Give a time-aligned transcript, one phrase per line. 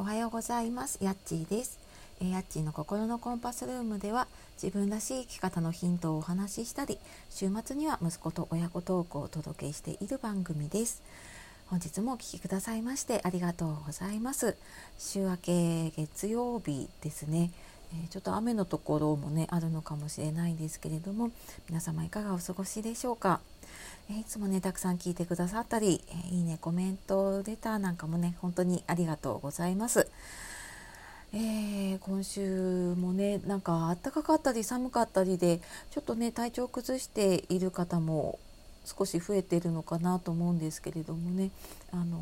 [0.00, 0.96] おはようございます。
[1.02, 1.78] やっちーです。
[2.22, 4.28] え、やっちーの心のコンパスルームでは
[4.60, 11.02] 自分らしい生き方のヒントをお話ししたり週末には息子と親子トークをお届けしている番組です。
[11.66, 14.56] 本日もお聴きくださいましてありがとうございます。
[14.98, 17.50] 週明け月曜日ですね。
[17.92, 21.30] えちょっと雨のところもねあるのかもしれないんですけれども
[21.68, 23.40] 皆様いかがお過ごしでしょうか？
[24.08, 30.10] えいつもねたくさん聞いてくださったり、えいいねコメントレターなんかもね本当にありがとうございます。
[31.32, 38.40] えー、今週もねなんか暖かかったり寒かったりでちょっとね体調を崩している方も
[38.84, 41.50] 少し増えてるのかなと思うんですけれどもね、
[41.92, 42.18] あの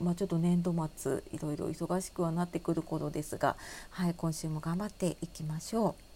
[0.00, 3.56] ー、まあ、ちょっと年度末いろいろ忙しくはなってくる頃ですが、
[3.90, 6.09] はい、今週も頑張っていきましょう。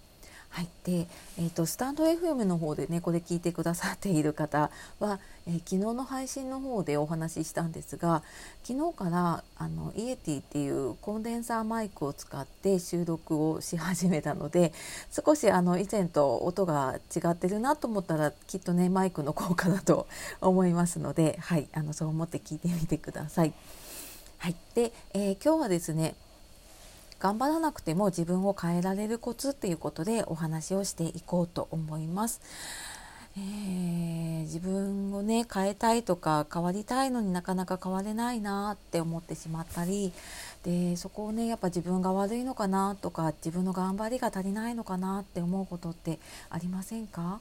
[0.55, 5.19] はい、で、えーと、スタンド FM の方でねこれ聞いてくださっている方は、
[5.49, 8.23] えー、昨日の配信の方でお話ししたんですが
[8.63, 14.73] 昨日からあのイエティっていうコンデンサーマイクを使って収録をし始めたので
[15.11, 20.07] 少しあの以前と音が違ってるなと思ったらきっとねマイクの効果だと
[20.41, 23.53] 思いますので、はい、あのそう思って聞いてみてください。
[24.39, 26.15] はい、で、えー、今日はですね
[27.25, 32.43] 頑張らなくても自分を変えられるコツっていうことでお話をしていこうと思います。
[33.39, 40.13] えー、自分をね変えたいとか変わりたいのになかなか変われないなって思ってしまったり
[40.65, 47.41] でそこをねやっぱ自分が悪いのかなとか自分の頑張りが足りないのかなって思うことってありませんか？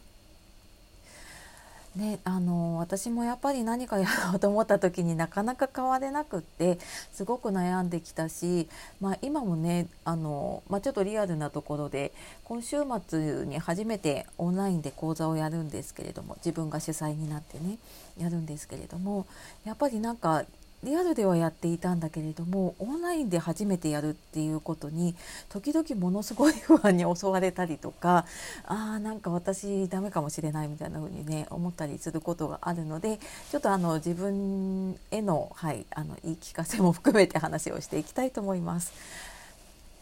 [1.96, 6.80] ね、あの私もやっぱり何かやろうと思った時になかなか変われなくって
[7.12, 8.68] すごく悩んできたし、
[9.00, 12.12] まあ、今もねあの、まあ、ちょっとリアルなところで
[12.46, 17.78] 今週末に初めてオンラインで講座をやるんですけれども自分が主催になってね
[18.18, 19.28] やるんですけれども
[19.64, 20.46] やっぱりなんか
[20.84, 25.16] リアルではやっていたんだけれどもオンラインで初めてやるっていうことに
[25.50, 28.26] 時々ものすごい不安に襲われたりとか
[28.66, 33.20] あーなんか私ダメかもしれないみたいな風にね思ったりすることがあるので
[33.52, 38.92] ちょっとあの自分への,、はい、あの言い聞かせも含めて話をしていきたいと思います。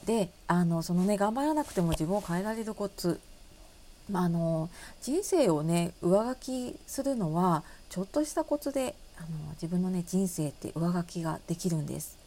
[0.05, 3.19] であのそのね頑張らなくても自分を変えられるコツ
[4.09, 4.69] まあ、あの
[5.01, 12.17] 人生をね上書きするのはちょっとしたコツであの自分のね人生って上書きができるんです。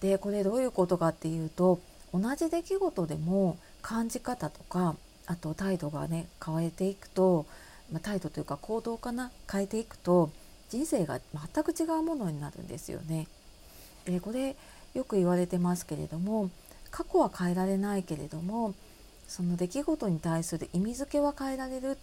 [0.00, 1.80] でこれどういうことかっていうと
[2.14, 4.96] 同じ出来事でも感じ方とか
[5.26, 7.46] あと態度がね変えていくと、
[7.92, 10.30] まあ、態度というか行動かな変えていくと
[10.70, 11.20] 人生が
[11.54, 13.26] 全く違うものになるんですよね。
[14.04, 14.56] でこれ
[14.94, 16.50] よく言われてますけれども
[16.90, 18.74] 過去は変えられないけれども
[19.26, 21.96] その出来事に対する意味付けは変えられるっ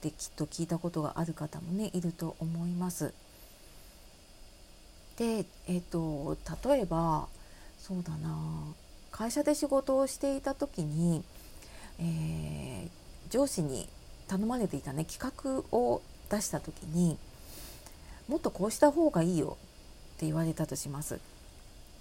[0.00, 3.14] てきっと聞いたことがある方もねいると思います。
[5.22, 6.36] で、えーと、
[6.68, 7.28] 例えば
[7.78, 8.36] そうだな
[9.12, 11.22] 会社で仕事をしていた時に、
[12.00, 13.88] えー、上司に
[14.26, 17.16] 頼まれていたね企画を出した時に
[18.26, 19.56] もっとこうした方がいいよ
[20.16, 21.20] って言われたとします。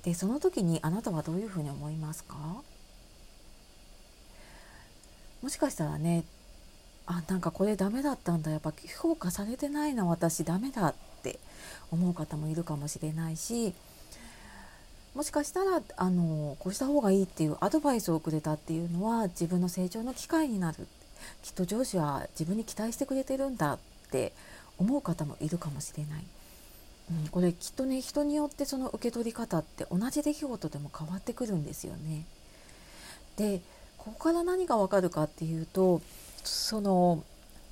[0.01, 2.35] でその時にあなたはどういうふうに思いますか？
[5.43, 6.23] もしかしたらね
[7.05, 11.39] あなんかこれダメだったんだやっぱ評価されてないな私ダメだって
[11.91, 13.73] 思う方もいるかもしれないし
[15.13, 20.87] もしかしたらあのこうした方がいいっていうアドバイスをくれたっていうのは自分の成長の機会になる
[21.43, 23.79] きっと上司は自分に期待してくれてるんだっ
[24.09, 24.31] て
[24.77, 26.23] 思う方もいるかもしれない。
[27.11, 32.25] うん、これきっとね人によってその受け取り方って同じ出来事でも変わってくるんですよね。
[33.35, 33.61] で
[33.97, 36.01] ここから何がわかるかっていうと
[36.43, 37.23] その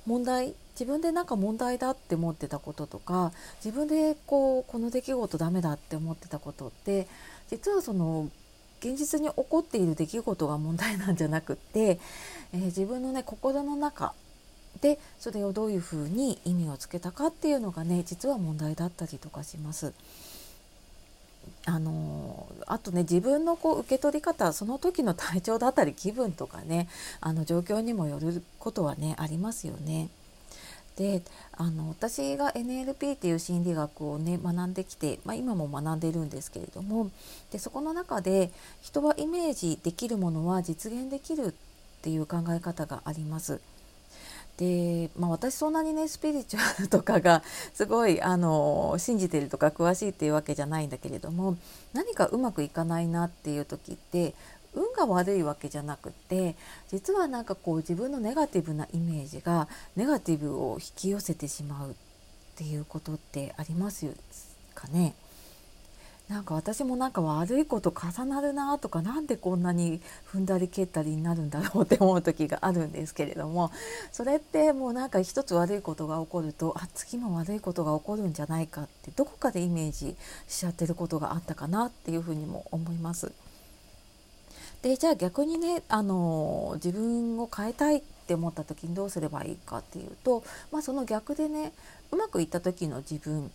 [0.06, 3.32] 問題自分でなんか問題だって思ってたこととか
[3.62, 7.06] 自分でこうこの出来事ダメだって思ってたことって
[7.50, 8.30] 実はその
[8.80, 12.00] 現実に起こっている出来事が問題なんじゃなくって、
[12.54, 14.14] えー、自分のね心の中
[14.80, 19.92] でそれをどういうふうに意味をつけたかっていうのがね実は問題だったりとかします。
[21.66, 26.88] あのあとね自分のこう受け取り方その時の体調だったり気分とかね
[27.20, 30.08] あの状況にもよることはねありますよね。
[31.00, 37.10] であの私が NLP っていう心理学をね学んできて、まあ、今も学んでるんですけれども
[37.50, 38.50] でそこの中で
[38.82, 41.52] 人はイメージできるものは実現できるっ
[42.02, 43.60] ていう考え方があります。
[44.58, 47.42] で、まあ、私そんなにねスピリチュアルとかが
[47.72, 51.56] すごいあの信じてるとか詳しいっていうわけじゃないんだけれども
[51.94, 54.34] 何かうまくいかないなっていう時って
[54.74, 56.54] 運が悪いわけじゃなくて
[56.88, 61.94] 実はなんかこう自分のネガティブなイメージがネガティブを引き寄せてしまうっ
[62.56, 64.06] ていうことってあります
[64.74, 65.14] かね？
[66.28, 70.00] なんか私もなんか悪いこと重なるなとかなんでこんなに
[70.32, 73.72] 踏んだり蹴ったりになるんだろうって思う時があるんですけれども
[74.12, 80.14] それってもうなんか一つ悪いことが起こるとあ次も悪いことが起こるんじゃないかってどこかでイメージ
[80.46, 83.32] しちゃってることがあったかなっていうふうにも思います。
[84.82, 90.42] でじゃあ逆にねあの自分を変えたいって思った時にどうすればいいかっていうと、
[90.72, 91.72] まあ、その逆でね
[92.10, 93.48] うまくいった時の自分っ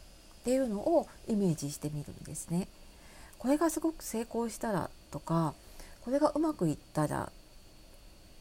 [0.43, 2.67] ていうのをイメージしてみるんですね。
[3.39, 5.53] これがすごく成功したらとか
[6.01, 7.31] これがうまくいったら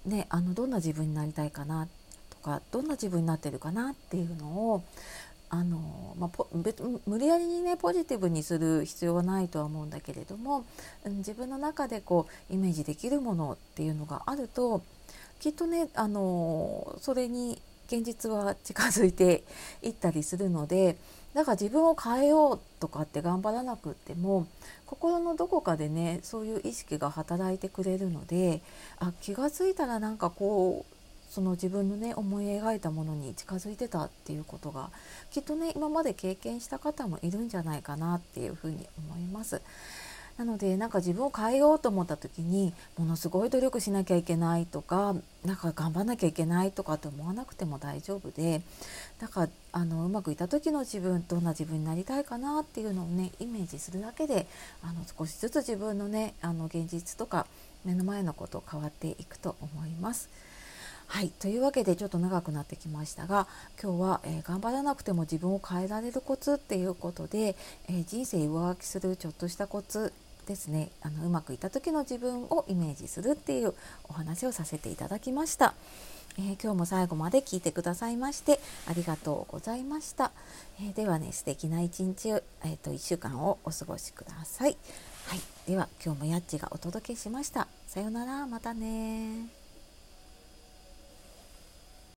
[0.06, 1.88] ねあのどんな自分になりたいかな
[2.30, 4.82] とかどんな自分になってるかなっていうのを
[5.50, 6.44] あの、まあ、
[7.06, 10.64] 無理やりにねポジティブにする必要はないとは思うんだけれども、
[11.04, 14.82] うん、自分の中でこうイメージできるものっていうのがあると
[15.40, 19.44] きっとねあのそれに現実は近づいて
[19.82, 20.96] いったりするので
[21.34, 24.46] だから自分を変えようとかって頑張らなくっても
[24.86, 28.62] 心のどこかでねそういう意識が働いてくれるので
[28.98, 30.93] あ気が付いたらなんかこう
[31.34, 34.90] その自分のね思い描いたものに近づいてたっていうことが
[35.32, 39.60] きっとね今まで経験した方もいるんじゃないかなっていうふうに思います。
[40.38, 45.14] なのでなんか自分を変えようと思った時にものすごい努力しなきゃいけないとか
[45.44, 48.60] なんか頑張んなきゃいけないとかって思わなくても大丈夫で
[49.20, 54.48] だからあのうまくいった時の自分どんな自分になりたいかなっていうのをねイメージするだけで
[54.82, 57.46] あの少しずつ自分のねあの現実とか
[57.84, 60.28] 目の前のこと変わっていくと思います。
[61.06, 63.46] はいというわけでちょっと長くなってきましたが
[63.80, 67.56] 今日は、えー、頑張らなくても自分を変えられるコツっていうことで、
[67.88, 70.12] えー、人生上書きするちょっとしたコツ
[70.46, 73.74] ですねあのうまくいった時の自分をイメージするっていう
[74.08, 75.74] お話をさせていただきました。
[76.36, 78.58] えー、今日も最後まで聞いてくださいまして
[78.88, 80.32] ありがとうございました。
[80.80, 84.76] えー、ではね素敵な一日を、えーと、1週間をお過ごしください。
[85.26, 85.40] はい、
[85.70, 87.68] では今日もやっちがお届けしました。
[87.86, 89.63] さようならまたね